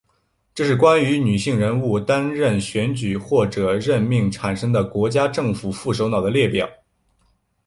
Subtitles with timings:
[0.55, 6.67] 这是关于女性人物担任选举或者任命产生的国家政府副首脑的列表。